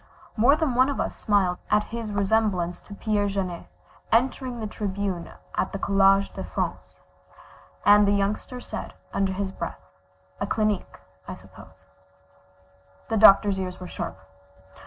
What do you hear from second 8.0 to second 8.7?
the Youngster